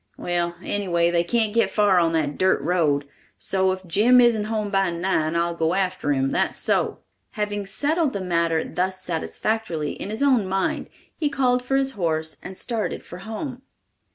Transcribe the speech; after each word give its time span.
Well, 0.17 0.55
anyway, 0.63 1.11
they 1.11 1.23
can't 1.23 1.53
get 1.53 1.69
far 1.69 1.99
on 1.99 2.13
that 2.13 2.35
dirt 2.35 2.59
road, 2.61 3.07
so 3.37 3.71
if 3.71 3.85
Jim 3.85 4.19
isn't 4.19 4.45
home 4.45 4.71
by 4.71 4.89
nine, 4.89 5.35
I'll 5.35 5.53
go 5.53 5.75
after 5.75 6.11
'em, 6.11 6.31
that's 6.31 6.57
so." 6.57 7.01
Having 7.33 7.67
settled 7.67 8.13
the 8.13 8.19
matter 8.21 8.63
thus 8.63 8.99
satisfactorily 9.03 9.91
in 9.91 10.09
his 10.09 10.23
own 10.23 10.47
mind, 10.47 10.89
he 11.15 11.29
called 11.29 11.61
for 11.63 11.75
his 11.75 11.91
horse 11.91 12.37
and 12.41 12.57
started 12.57 13.05
for 13.05 13.19
home. 13.19 13.61